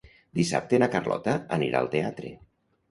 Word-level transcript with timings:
Dissabte 0.39 0.79
na 0.83 0.89
Carlota 0.95 1.37
anirà 1.59 1.85
al 1.85 1.95
teatre. 1.99 2.35